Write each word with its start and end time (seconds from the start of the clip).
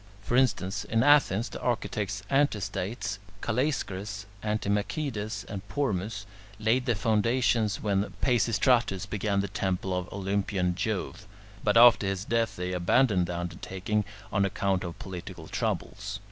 For 0.23 0.35
instance, 0.35 0.83
in 0.83 1.03
Athens, 1.03 1.49
the 1.49 1.61
architects 1.61 2.23
Antistates, 2.31 3.19
Callaeschrus, 3.43 4.25
Antimachides, 4.41 5.45
and 5.47 5.61
Pormus 5.67 6.25
laid 6.57 6.87
the 6.87 6.95
foundations 6.95 7.83
when 7.83 8.11
Peisistratus 8.19 9.05
began 9.07 9.41
the 9.41 9.47
temple 9.47 9.95
of 9.95 10.11
Olympian 10.11 10.73
Jove, 10.73 11.27
but 11.63 11.77
after 11.77 12.07
his 12.07 12.25
death 12.25 12.55
they 12.55 12.71
abandoned 12.71 13.27
the 13.27 13.37
undertaking, 13.37 14.03
on 14.33 14.43
account 14.43 14.83
of 14.83 14.97
political 14.97 15.47
troubles. 15.47 16.19